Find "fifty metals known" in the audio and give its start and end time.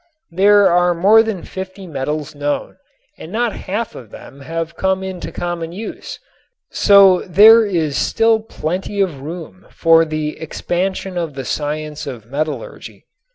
1.43-2.77